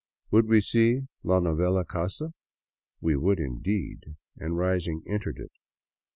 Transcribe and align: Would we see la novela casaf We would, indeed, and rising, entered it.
Would 0.31 0.47
we 0.49 0.61
see 0.61 1.01
la 1.21 1.39
novela 1.39 1.85
casaf 1.85 2.31
We 3.01 3.15
would, 3.15 3.39
indeed, 3.39 4.15
and 4.35 4.57
rising, 4.57 5.03
entered 5.05 5.37
it. 5.37 5.51